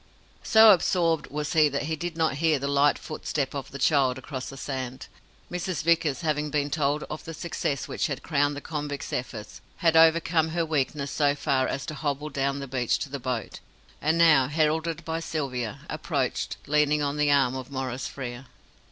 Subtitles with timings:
[0.41, 4.17] So absorbed was he that he did not hear the light footstep of the child
[4.17, 5.05] across the sand.
[5.51, 5.83] Mrs.
[5.83, 10.47] Vickers, having been told of the success which had crowned the convict's efforts, had overcome
[10.49, 13.59] her weakness so far as to hobble down the beach to the boat,
[14.01, 18.47] and now, heralded by Sylvia, approached, leaning on the arm of Maurice Frere.